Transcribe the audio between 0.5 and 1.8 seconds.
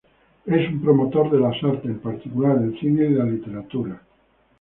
un promotor de las